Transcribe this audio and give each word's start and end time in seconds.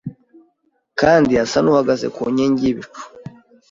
kandi 0.99 1.31
asa 1.43 1.57
n’uhagaze 1.61 2.07
ku 2.15 2.23
nkingi 2.33 2.61
y’ibicu! 2.65 3.01